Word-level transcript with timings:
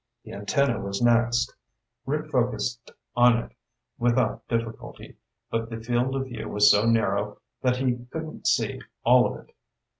The 0.23 0.33
antenna 0.33 0.79
was 0.79 0.99
next. 0.99 1.53
Rick 2.07 2.31
focused 2.31 2.89
on 3.15 3.37
it 3.37 3.51
without 3.99 4.47
difficulty, 4.47 5.17
but 5.51 5.69
the 5.69 5.79
field 5.79 6.15
of 6.15 6.25
view 6.25 6.49
was 6.49 6.71
so 6.71 6.85
narrow 6.87 7.37
that 7.61 7.77
he 7.77 8.07
couldn't 8.09 8.47
see 8.47 8.81
all 9.03 9.27
of 9.31 9.47
it. 9.47 9.53